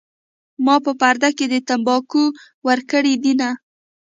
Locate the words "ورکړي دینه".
2.67-3.49